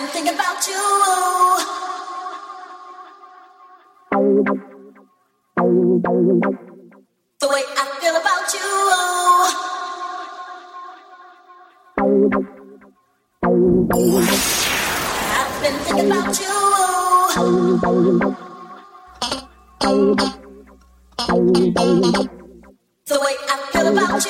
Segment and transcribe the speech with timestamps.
[0.00, 0.80] been thinking about you.
[7.40, 8.68] The way I feel about you.
[15.36, 16.56] I've been thinking about you.
[23.06, 24.24] The way I feel about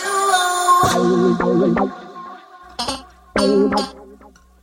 [3.94, 3.99] you.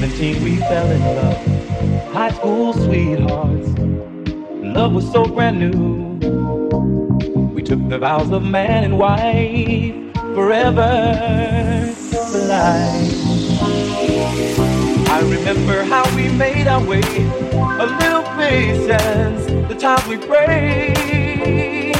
[0.00, 2.14] 17 we fell in love.
[2.14, 3.68] High school sweethearts.
[4.62, 6.16] Love was so brand new.
[7.52, 9.94] We took the vows of man and wife
[10.34, 11.92] forever
[12.32, 13.12] for life.
[15.10, 21.94] I remember how we made our way, a little patience, the times we prayed.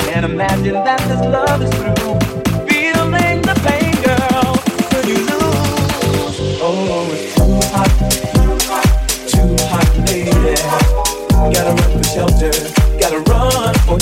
[0.00, 2.17] Can't imagine that this love is through.
[12.18, 12.50] Shelter,
[12.98, 13.96] gotta run for